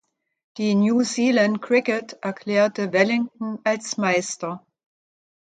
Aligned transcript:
Die 0.57 0.73
New 0.73 1.03
Zealand 1.03 1.61
Cricket 1.61 2.13
erklärte 2.23 2.91
Wellington 2.91 3.59
als 3.63 3.97
Meister. 3.97 4.65